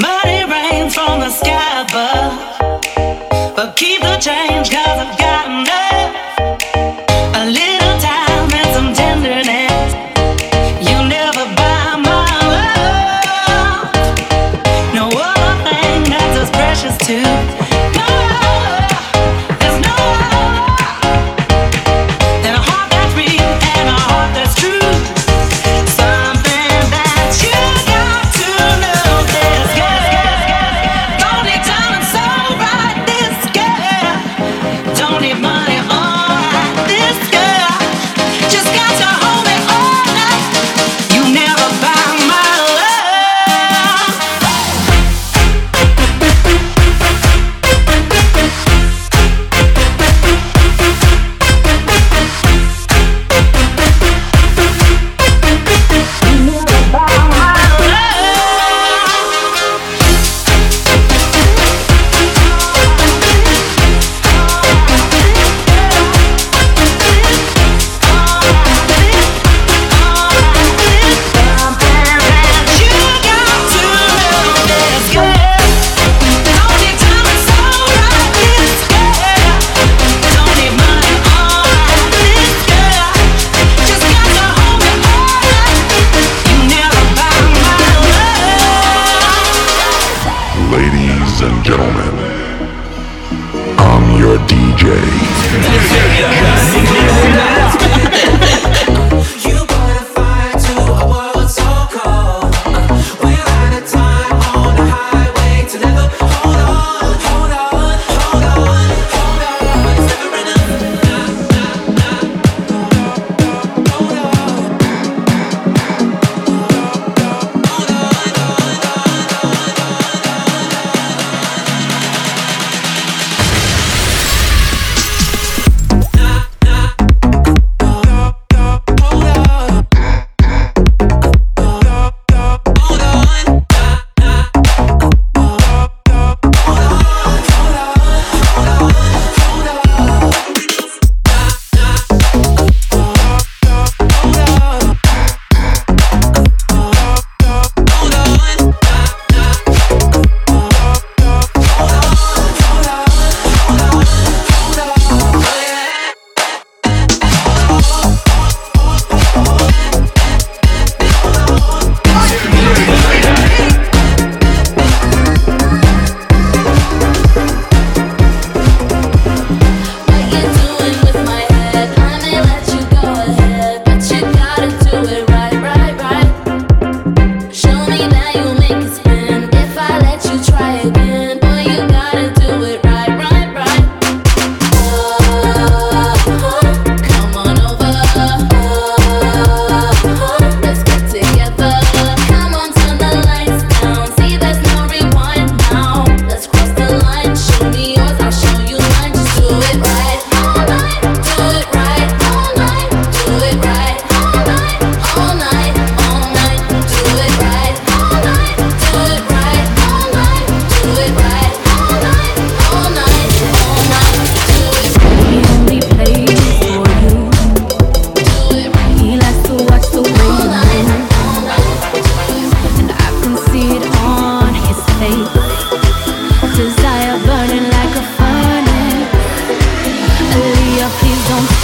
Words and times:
Money 0.00 0.44
rains 0.50 0.94
from 0.94 1.20
the 1.20 1.30
sky 1.30 1.82
above, 1.82 3.54
but 3.54 3.76
keep 3.76 4.00
the 4.00 4.16
change, 4.18 4.70
cause 4.70 4.98
I've 4.98 5.16
got 5.16 5.46
enough. 5.46 6.23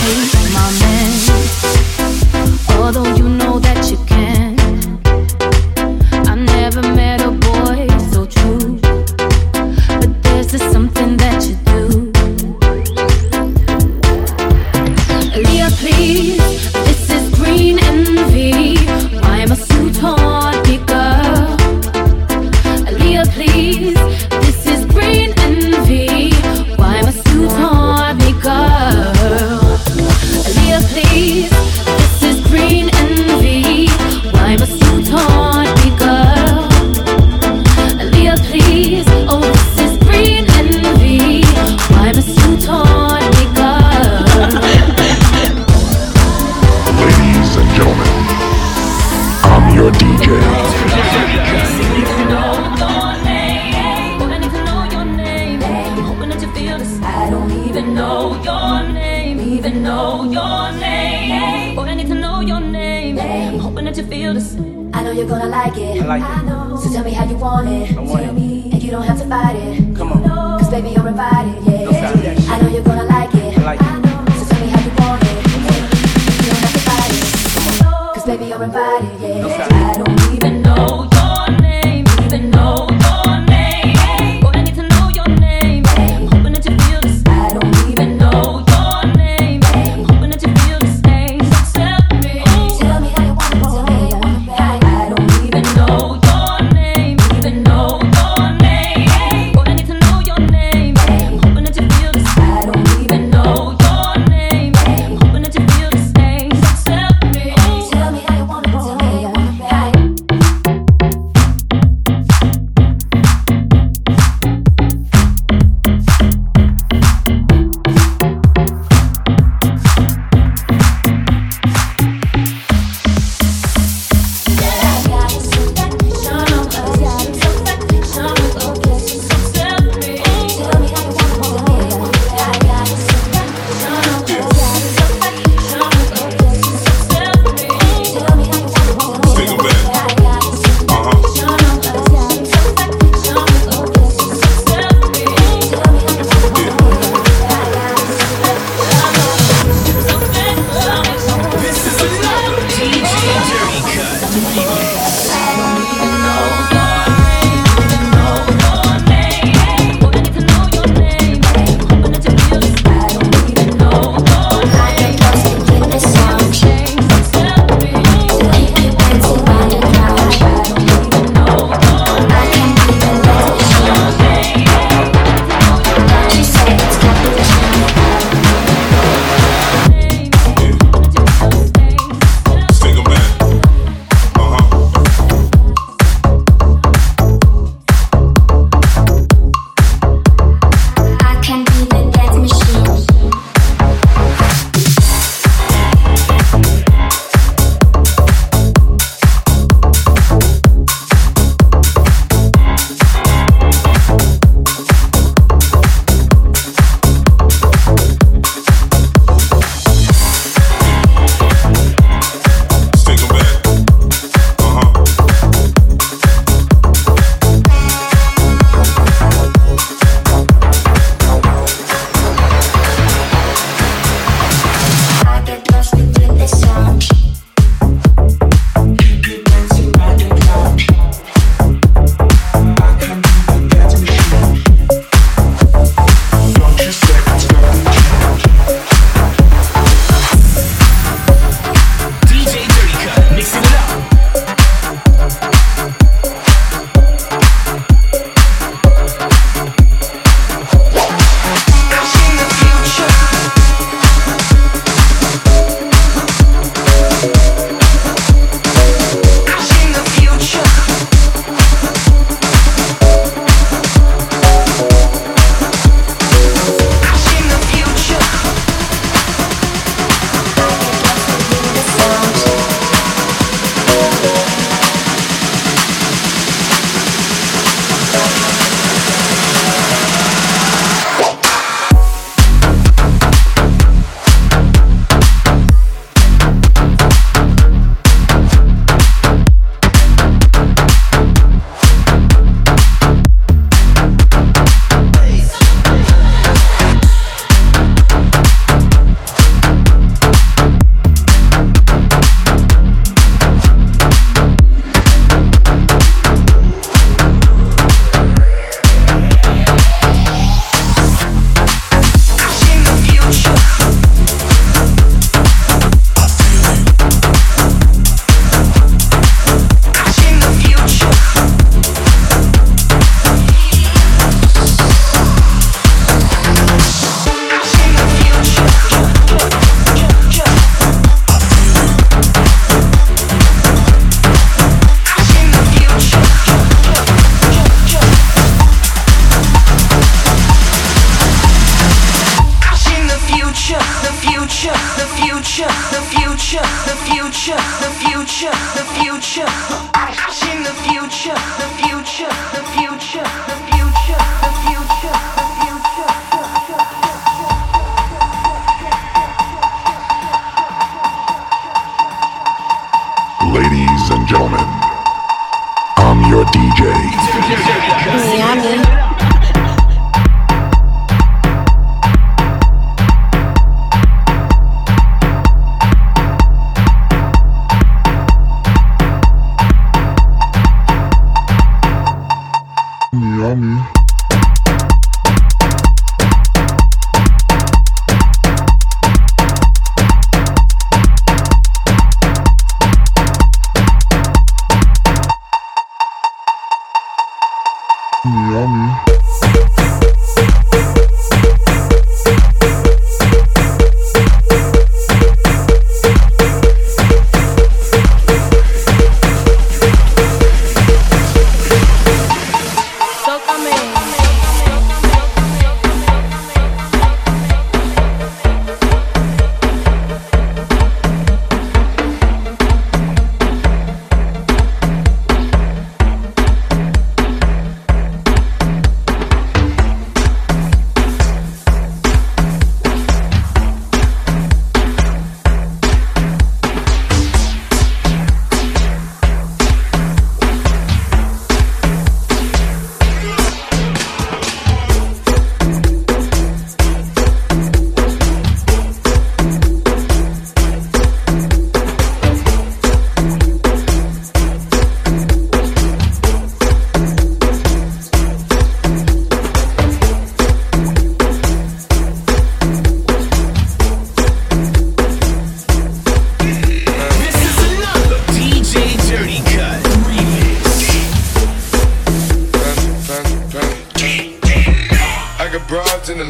Hey, 0.03 0.49
my 0.55 0.71
mom. 0.81 0.90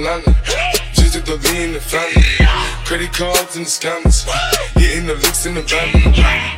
lala. 0.00 0.22
Just 0.92 1.16
at 1.16 1.26
the 1.26 1.36
V 1.36 1.64
in 1.64 1.72
the 1.72 1.80
family. 1.80 2.22
Credit 2.84 3.12
cards 3.12 3.56
and 3.56 3.66
the 3.66 3.70
scammers. 3.70 4.26
Getting 4.74 5.06
the 5.06 5.14
looks 5.14 5.46
in 5.46 5.54
the 5.54 5.62
van. 5.62 5.92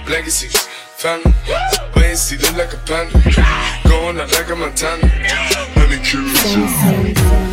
Legacies, 0.09 0.57
family. 0.97 1.33
Wait 1.97 2.17
see, 2.17 2.37
look 2.39 2.57
like 2.57 2.73
a 2.73 2.79
panda. 2.79 3.19
Going 3.89 4.21
out 4.21 4.33
like 4.33 4.51
a 4.51 4.57
Montana. 4.57 5.07
Manicure. 5.77 7.52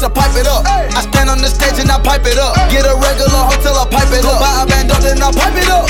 to 0.00 0.08
pipe 0.08 0.32
it 0.32 0.46
up. 0.48 0.64
I 0.64 1.04
stand 1.04 1.28
on 1.28 1.38
the 1.38 1.48
stage 1.48 1.76
and 1.78 1.90
I 1.92 2.00
pipe 2.00 2.24
it 2.24 2.38
up. 2.38 2.56
Get 2.72 2.88
a 2.88 2.96
regular 2.96 3.44
hotel, 3.44 3.76
I 3.76 3.84
pipe 3.84 4.08
it 4.16 4.24
up. 4.24 4.40
Buy 4.40 4.62
a 4.62 4.66
band 4.66 4.90
up, 4.90 5.04
and 5.04 5.20
I 5.20 5.28
pipe 5.28 5.56
it 5.60 5.68
up. 5.68 5.84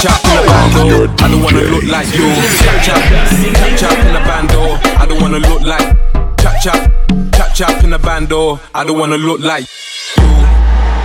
Chap 0.00 0.24
in 0.24 0.32
a 0.32 0.42
bando, 0.42 1.06
I 1.22 1.28
don't 1.28 1.42
wanna 1.42 1.62
look 1.70 1.84
like 1.84 2.10
you. 2.16 2.26
Chap 2.58 2.82
chap, 2.82 3.02
chap 3.54 3.78
chap 3.78 3.98
in 4.06 4.12
the 4.14 4.20
bando, 4.26 4.60
I 4.98 5.06
don't 5.06 5.20
wanna 5.20 5.38
look 5.38 5.62
like. 5.62 5.86
Chap 6.40 6.58
chap, 6.62 6.90
chap 7.32 7.54
chap 7.54 7.84
in 7.84 7.90
the 7.90 7.98
bando, 7.98 8.58
I 8.74 8.82
don't 8.82 8.98
wanna 8.98 9.18
look 9.18 9.40
like 9.40 9.68
you. 10.16 10.24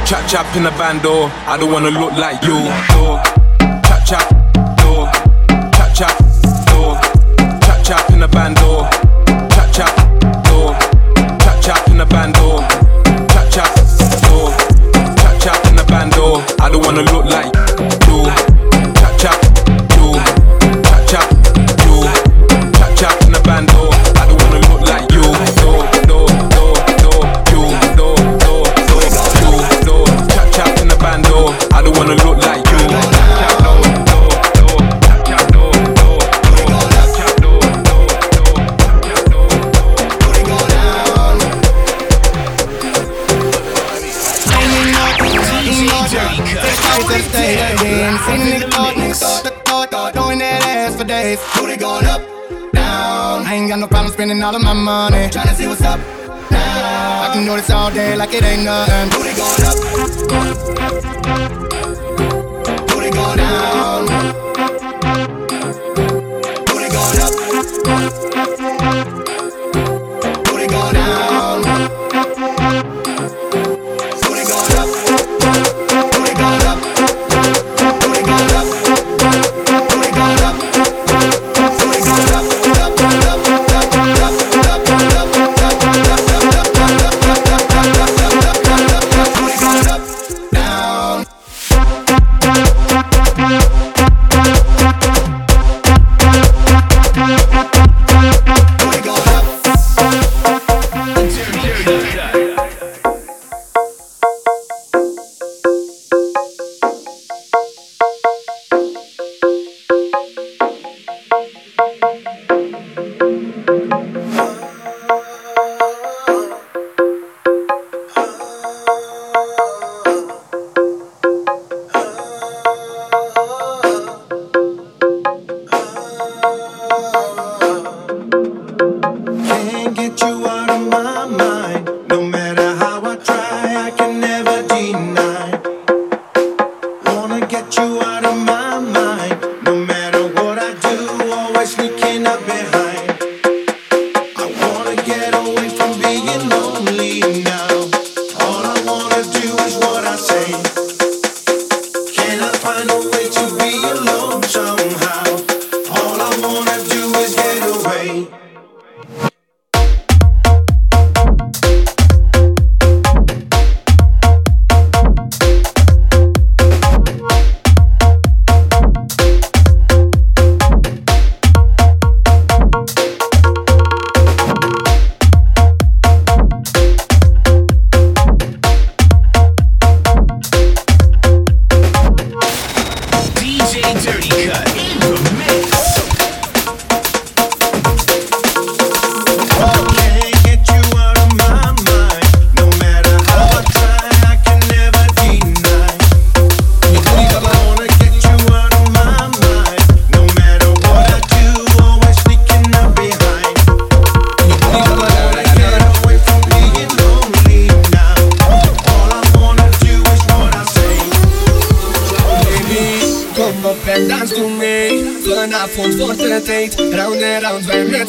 Chap 0.08 0.28
chap 0.28 0.56
in 0.56 0.66
a 0.66 0.72
bando, 0.72 1.30
I 1.46 1.58
don't 1.60 1.72
wanna 1.72 1.92
look 1.92 2.14
like 2.14 2.42
you. 2.44 3.45
band 8.36 8.65
like 58.18 58.34
it 58.34 58.44
ain't 58.44 58.64
nothing. 58.64 59.85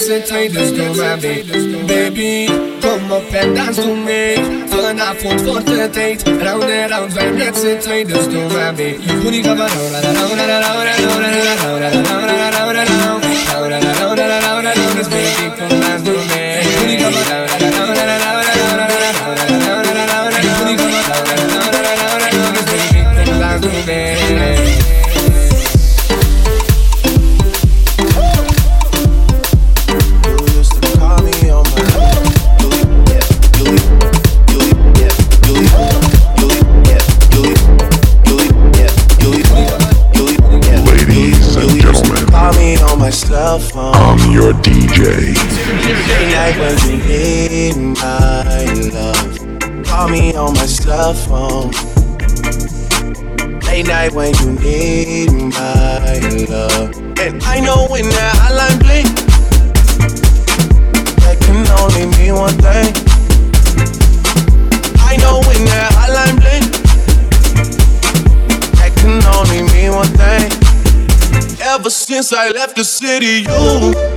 Sensators 0.07 0.71
don't 0.77 0.97
have 0.99 1.25
it 1.25 1.47
Baby, 1.89 2.47
kom 2.81 3.11
op 3.11 3.33
en 3.33 3.55
dans 3.55 3.77
toe 3.77 3.97
mee 3.97 4.37
Vanavond 4.69 5.43
wordt 5.43 5.69
het 5.69 5.93
tijd 5.93 6.23
Round 6.23 6.63
and 6.63 6.91
round, 6.91 7.13
wij 7.13 7.33
met 7.33 7.57
z'n 7.57 7.79
tweeën, 7.79 8.07
dus 8.07 8.29
doe 8.29 8.53
maar 8.53 8.75
mee 8.75 8.99
Je 9.01 9.13
moet 9.23 9.31
niet 9.31 9.47
gaan, 9.47 9.57
maar 9.57 10.96
left 72.67 72.77
the 72.77 72.85
city, 72.85 73.45
you. 73.49 74.16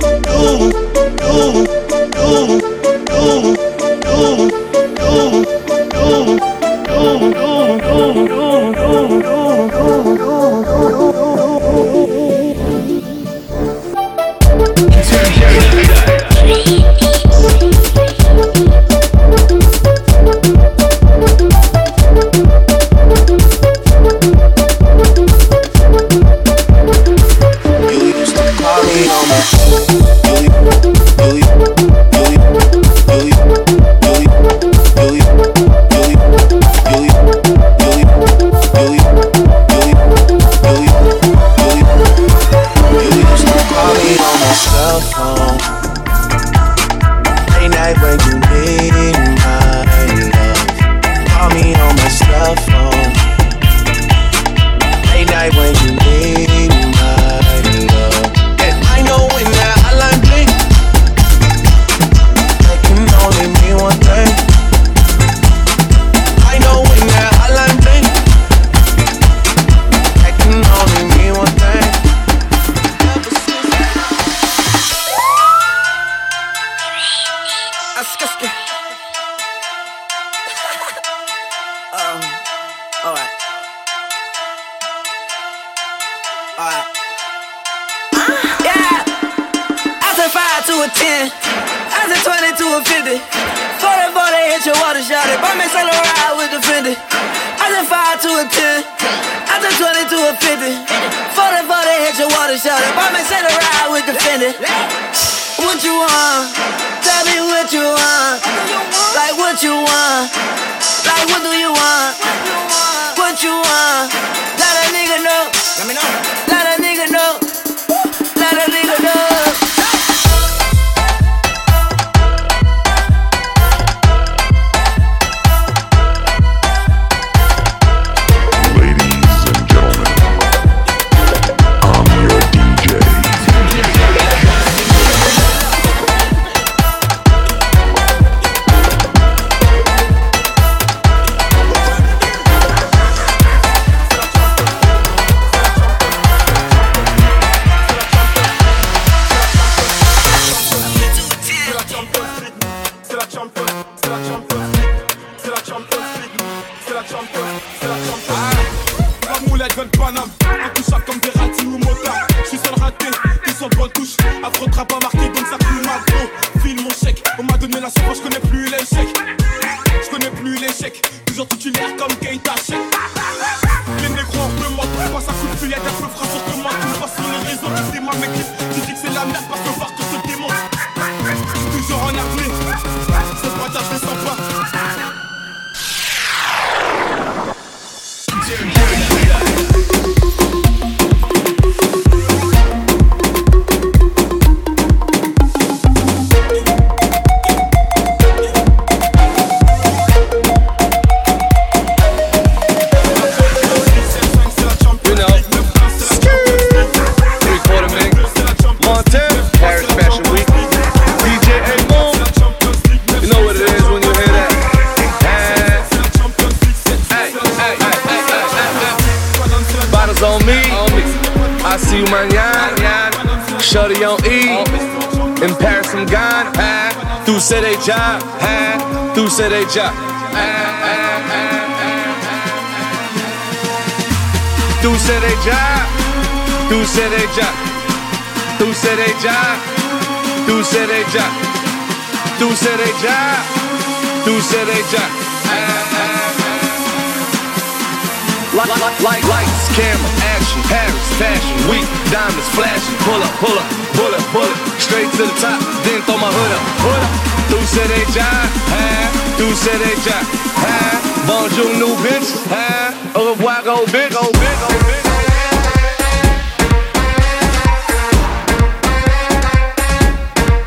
weak, 251.68 251.86
diamonds 252.10 252.48
flashing. 252.56 252.96
Pull 253.04 253.20
up, 253.20 253.34
pull 253.42 253.56
up, 253.56 253.68
pull 253.96 254.12
up, 254.14 254.24
pull 254.32 254.48
up. 254.48 254.58
Straight 254.80 255.10
to 255.18 255.24
the 255.26 255.36
top, 255.40 255.60
then 255.84 256.00
throw 256.06 256.16
my 256.16 256.30
hood 256.30 256.52
up, 256.56 256.64
hood 256.84 257.02
up. 257.04 257.12
Deuce 257.50 257.74
they 257.74 258.04
job, 258.14 258.46
huh? 258.70 259.06
Deuce 259.36 259.64
they 259.64 259.96
job, 260.06 260.24
huh? 260.62 260.96
Bonjour, 261.26 261.70
new 261.76 261.94
bitch, 262.04 262.30
huh? 262.48 263.18
Au 263.18 263.30
revoir, 263.30 263.62
go 263.64 263.84
big, 263.86 264.12
go 264.12 264.22
big, 264.38 264.56
go 264.62 264.68
big. 264.86 265.02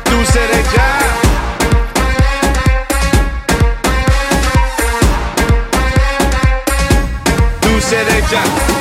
Deuce 0.04 0.34
they 0.34 0.62
job. 0.74 1.24
Deuce 7.62 7.90
they 7.90 8.20
job. 8.30 8.73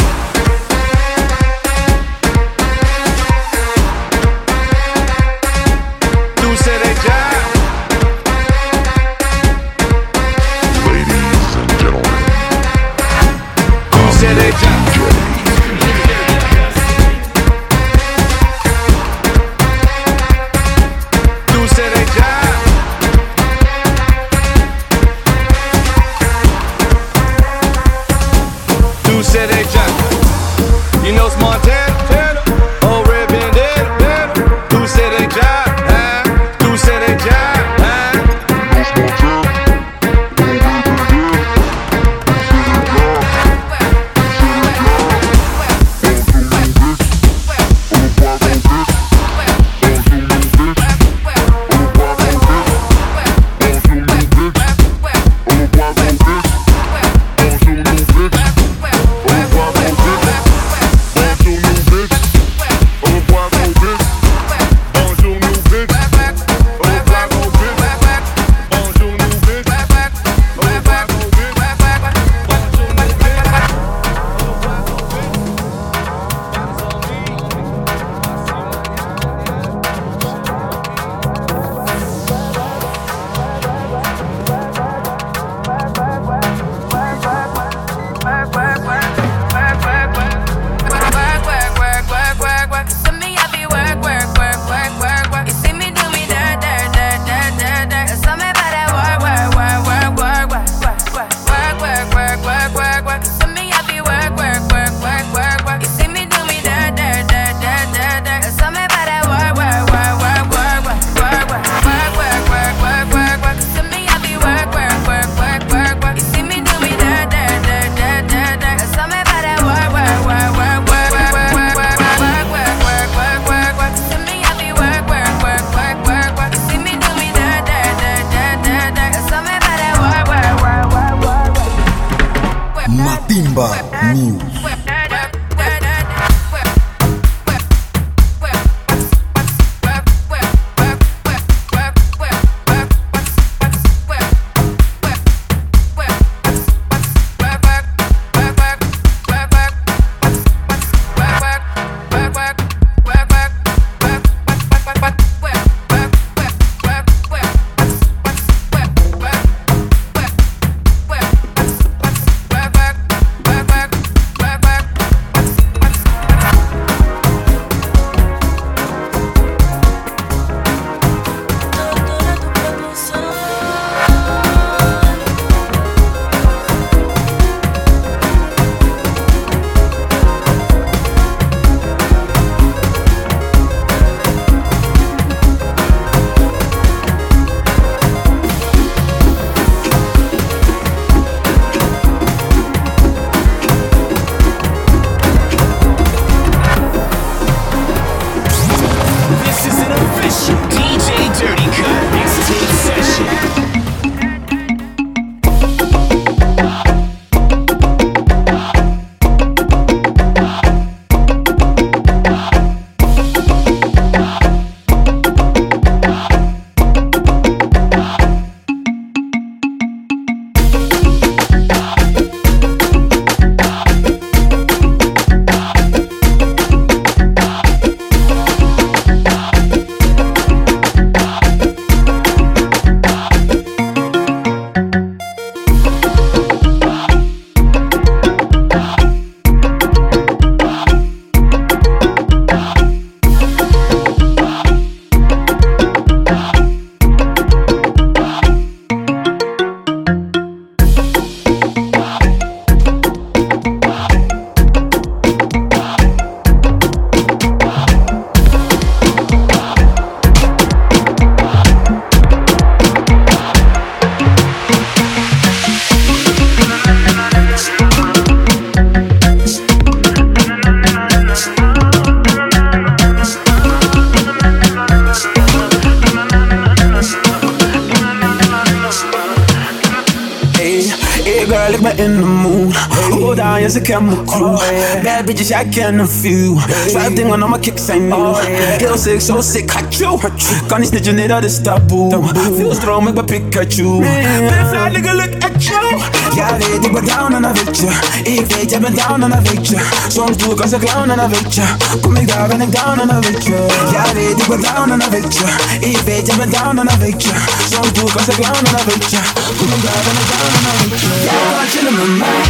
Bad 285.73 285.81
bitches, 285.81 285.83
jij 285.83 285.83
ken 285.83 285.99
een 285.99 286.07
few. 286.07 286.57
Vijf 286.91 287.13
dingen 287.13 287.43
om 287.43 287.49
mijn 287.49 287.61
kicks 287.61 287.85
zijn 287.85 288.07
nieuw. 288.07 288.35
Heel 288.35 288.97
sick, 288.97 289.21
zo 289.21 289.41
sick, 289.41 289.71
had 289.71 289.95
you. 289.95 290.19
Kan 290.67 290.79
niet 290.79 290.89
snitchen, 290.89 291.15
nee, 291.15 291.27
dat 291.27 291.43
is 291.43 291.61
taboe. 291.61 292.23
Veel 292.55 292.73
stroom, 292.73 293.07
ik 293.07 293.13
ben 293.13 293.25
Pikachu. 293.25 293.99
Ben 293.99 294.67
fly, 294.67 294.89
nigga, 294.91 295.15
look 295.15 295.43
at 295.43 295.65
you. 295.65 295.97
Ja, 296.35 296.57
weet, 296.57 296.85
ik 296.85 296.91
ben 296.91 297.05
down 297.05 297.33
en 297.33 297.41
dan 297.41 297.53
weet 297.53 297.77
je. 297.77 297.87
Ik 298.23 298.55
weet, 298.55 298.69
jij 298.69 298.79
bent 298.79 298.97
down 298.97 299.21
en 299.21 299.29
dan 299.29 299.43
weet 299.43 299.67
je. 299.67 299.77
Soms 300.07 300.37
doe 300.37 300.51
ik 300.51 300.61
als 300.61 300.71
een 300.71 300.79
clown 300.79 301.09
en 301.09 301.17
dan 301.17 301.29
weet 301.29 301.55
je. 301.55 301.63
Kom 302.01 302.15
ik 302.15 302.27
daar, 302.27 302.47
ben 302.47 302.61
ik 302.61 302.71
down 302.71 302.99
en 302.99 303.07
dan 303.07 303.21
weet 303.21 303.45
je. 303.45 303.65
Ja, 303.91 304.13
weet, 304.13 304.41
ik 304.41 304.47
ben 304.47 304.61
down 304.61 304.91
en 304.91 304.99
dan 304.99 305.09
weet 305.09 305.37
je. 305.37 305.45
Ik 305.79 305.97
weet, 305.97 306.27
jij 306.27 306.35
bent 306.37 306.51
down 306.51 306.77
en 306.77 306.85
dan 306.85 306.99
weet 306.99 307.23
je. 307.23 307.31
Soms 307.71 307.93
doe 307.93 308.09
ik 308.09 308.15
als 308.15 308.27
een 308.27 308.33
clown 308.33 308.65
en 308.65 308.71
dan 308.75 308.85
weet 308.85 309.09
je. 309.11 309.17
Kom 309.57 309.67
ik 309.67 309.83
daar, 309.83 310.01
ben 310.05 310.15
ik 310.21 310.27
down 310.31 310.53
en 310.55 310.63
dan 310.65 310.75
weet 310.89 310.99
je. 310.99 311.07
Jij 311.23 311.41
kan 311.55 311.67
chillen 311.73 311.93
met 311.95 312.17
mij. 312.17 312.41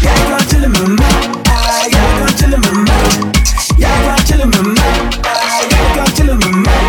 Jij 0.00 0.12
kan 0.28 0.46
chillen 0.48 0.70
met 0.70 0.98
mij. 0.98 1.41
Ah, 2.42 2.48
Jij 2.48 2.50
kan 2.50 2.50
chillen 2.50 2.60
met 2.60 2.72
mij. 2.72 3.08
Jij 3.76 3.98
kan 4.04 4.16
chillen 4.26 4.48
met 4.48 4.64
mij. 4.64 4.84
Ah, 5.22 5.70
Jij 5.70 5.94
kan 5.94 6.06
chillen 6.14 6.36
met 6.36 6.54
mij. 6.64 6.84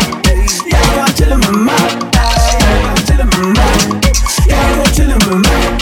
Jij 0.64 0.80
kan 0.96 1.08
chillen 1.14 1.38
met 1.38 1.50
mij. 1.50 1.74
Ah, 2.10 2.58
Jij 2.58 2.80
kan 2.84 2.96
chillen 3.06 3.26
met 3.28 3.56
mij. 3.56 4.00
Jij 4.46 4.74
kan 4.76 4.92
chillen 4.94 5.16
met 5.16 5.38
mij. 5.46 5.76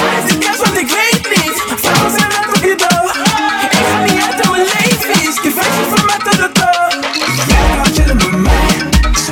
Waar 0.00 0.24
is 0.24 0.32
de 0.32 0.38
kerst? 0.38 0.60
Want 0.64 0.76
ik 0.78 0.88
weet 0.88 1.28
niet. 1.36 1.62
Vrouwen 1.80 2.10
zijn 2.18 2.28
net 2.28 2.56
op 2.56 2.62
je 2.64 2.74
door. 2.76 3.16
Ik 3.70 3.78
ga 3.90 3.98
niet 4.04 4.22
uit 4.22 4.44
aan 4.44 4.50
mijn 4.50 4.64
leven. 4.64 5.22
Je 5.42 5.50
feestje 5.52 5.86
van 5.94 6.04
mij 6.06 6.18
tot 6.24 6.32
de 6.32 6.50
door. 6.52 6.88
Jij 7.46 7.82
kan 7.82 7.92
chillen 7.94 8.16
met 8.16 8.32
mij. 8.36 8.68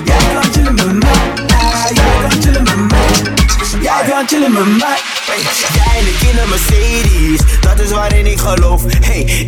Jij 0.04 0.24
kan 0.34 0.52
chillen 0.52 0.74
met 0.74 0.92
mij. 1.02 1.20
Ah, 1.58 1.90
Jij 1.94 2.14
kan 2.20 2.40
chillen 2.42 2.62
met 2.62 2.90
mij. 2.90 3.08
Jij 3.80 4.02
kan 4.08 4.26
chillen 4.28 4.52
met 4.52 4.66
mij. 4.78 4.98
Jij 5.74 6.00
in 6.30 6.38
een 6.38 6.48
Mercedes, 6.48 7.40
dat 7.60 7.78
is 7.80 7.90
waarin 7.90 8.26
ik 8.26 8.38
geloof. 8.38 8.82
Hey, 9.00 9.46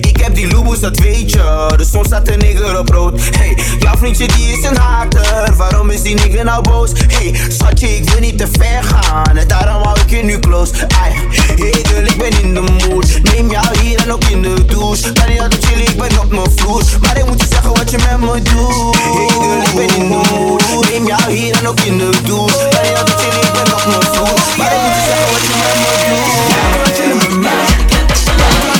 Lubos, 0.81 0.99
dat 0.99 1.07
weet 1.07 1.31
je. 1.31 1.73
De 1.77 1.85
zon 1.85 2.05
staat 2.05 2.29
een 2.29 2.39
nigger 2.39 2.79
op 2.79 2.89
rood. 2.89 3.21
Hey, 3.37 3.57
jouw 3.79 3.97
vriendje 3.97 4.27
die 4.27 4.59
is 4.59 4.65
een 4.65 4.77
hater. 4.77 5.55
Waarom 5.57 5.91
is 5.91 6.03
die 6.03 6.15
nigger 6.15 6.45
nou 6.45 6.63
boos? 6.63 6.91
Hey, 7.07 7.35
schatje, 7.49 7.97
ik 7.97 8.11
wil 8.11 8.21
niet 8.21 8.39
te 8.39 8.49
ver 8.59 8.85
gaan. 8.85 9.37
En 9.37 9.49
daarom 9.49 9.83
hou 9.83 10.01
ik 10.01 10.11
je 10.11 10.23
nu 10.23 10.39
close. 10.39 10.73
Ay, 11.03 11.13
hey 11.57 11.75
girl, 11.83 12.07
ik 12.07 12.19
ben 12.19 12.43
in 12.43 12.55
de 12.55 12.61
mood. 12.61 13.21
Neem 13.23 13.51
jou 13.51 13.79
hier 13.79 14.01
en 14.01 14.13
ook 14.13 14.25
in 14.25 14.43
de 14.43 14.65
douche. 14.65 15.13
Kan 15.13 15.29
niet 15.29 15.41
altijd 15.41 15.65
chillen, 15.65 15.87
ik 15.87 15.97
ben 15.99 16.21
op 16.21 16.31
mijn 16.31 16.51
vloer. 16.57 16.83
Maar 17.01 17.19
ik 17.19 17.27
moet 17.27 17.41
je 17.41 17.47
zeggen 17.51 17.73
wat 17.73 17.91
je 17.91 17.99
met 17.99 18.21
me 18.21 18.43
doet. 18.43 18.97
Hey 18.97 19.29
girl, 19.29 19.63
ik 19.63 19.75
ben 19.75 19.97
in 19.97 20.09
de 20.09 20.21
mood. 20.31 20.91
Neem 20.91 21.07
jou 21.07 21.33
hier 21.33 21.57
en 21.59 21.69
ook 21.69 21.81
in 21.81 21.99
de 21.99 22.11
douche. 22.25 22.69
Kan 22.71 22.83
niet 22.83 22.99
altijd 22.99 23.21
chillen, 23.21 23.43
ik 23.43 23.53
ben 23.53 23.75
op 23.75 23.87
mijn 23.87 24.03
vloer. 24.13 24.41
Maar 24.57 24.73
ik 24.77 24.83
moet 24.85 24.97
je 24.97 25.05
zeggen 25.07 25.31
wat 25.33 25.43
je 25.49 25.55
met 25.63 25.77
me 25.81 25.93
doet. 26.11 26.95
Chillen 26.97 27.17
met 27.17 27.37
mij. 27.41 27.65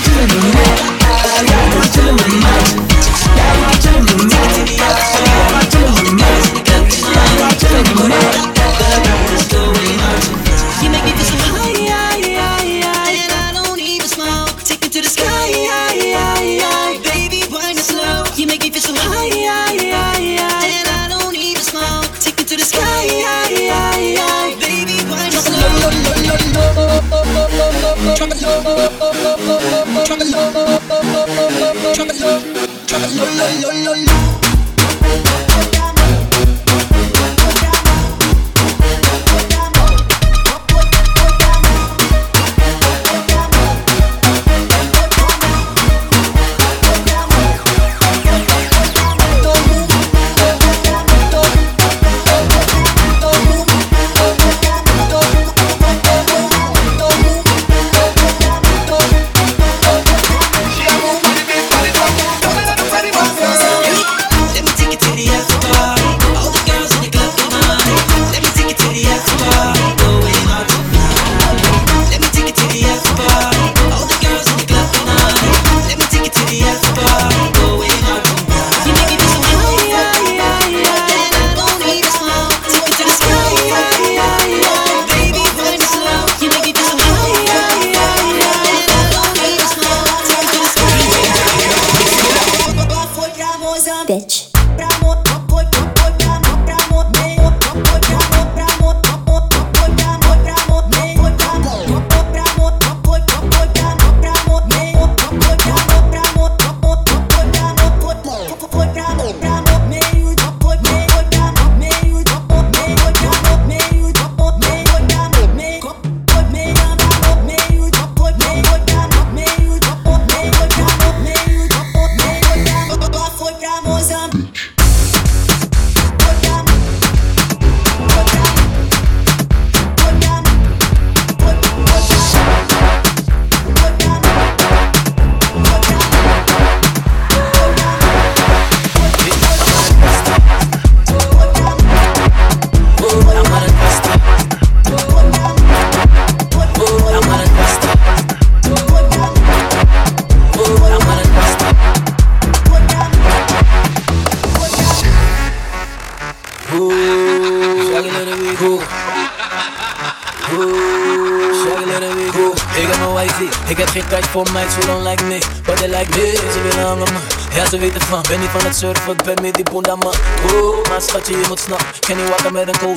Chillen 0.03 0.27
met 0.27 0.55
mij. 0.55 1.00
Drop 30.11 30.23
it 30.23 30.31
low, 30.33 30.51
drop 31.95 32.09
it 32.11 32.21
low, 32.21 32.41
drop 32.89 33.03
it 33.03 33.13
low, 33.15 33.31
low, 33.39 33.51
low, 33.61 33.75
low, 33.85 33.95
low. 33.95 34.41
Don't 35.01 35.40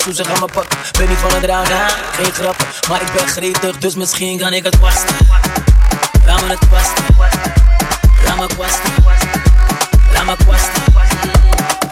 Toe 0.04 0.14
ze 0.14 0.24
gaan 0.24 0.40
me 0.40 0.48
pakken. 0.54 0.78
Ben 0.98 1.10
niet 1.10 1.18
van 1.18 1.34
het 1.34 1.44
dragen, 1.44 1.90
geen 2.12 2.34
grappen. 2.34 2.66
Maar 2.90 3.02
ik 3.02 3.12
ben 3.14 3.28
gretig, 3.28 3.78
dus 3.78 3.96
misschien 3.96 4.38
kan 4.38 4.54
ik 4.54 4.64
het 4.64 4.78
kwasten. 4.78 5.16
Laat 6.26 6.42
me 6.42 6.48
het 6.48 6.68
kwasten. 6.68 7.04
Laat 8.26 8.38
me 8.38 8.48
kwasten. 8.48 8.92
Laat 10.14 10.26
me 10.26 10.36
kwasten. 10.46 10.84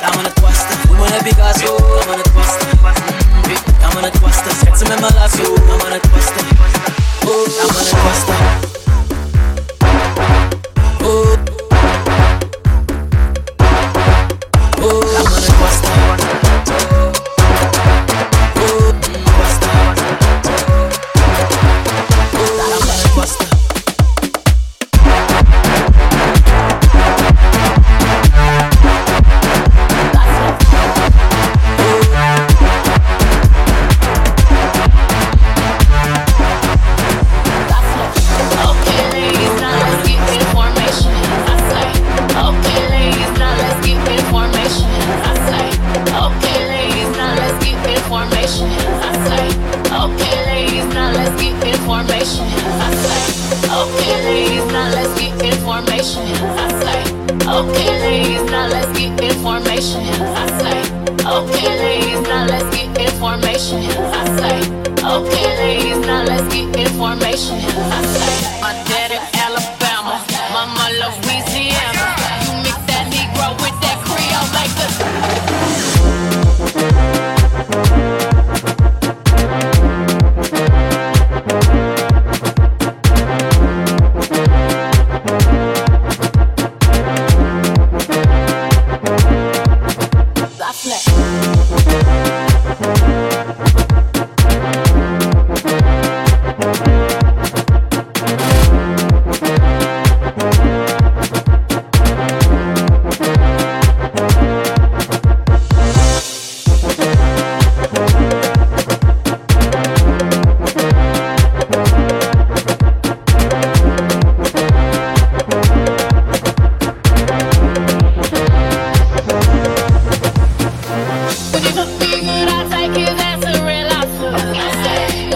Laat 0.02 0.16
me 0.16 0.22
het 0.22 0.34
kwasten. 0.34 0.78
Hoe 0.88 0.98
me 0.98 1.06
heb 1.12 1.26
ik 1.26 1.64
zo? 1.66 1.78
Laat 1.96 2.08
me 2.08 2.16
het 2.16 2.32
kwasten. 2.32 2.68
Laat 3.82 3.94
me 3.94 4.02
het 4.02 4.20
kwasten. 4.20 4.52
Schetsen 4.60 4.88
met 4.88 5.00
mijn 5.00 5.14
lasso. 5.14 5.54
Laat 5.68 5.84
me 5.84 5.94
het 5.94 6.10
kwasten. 6.10 6.91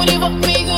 Nobody 0.06 0.20
but 0.20 0.48
me. 0.48 0.75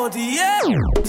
melodie. 0.00 0.99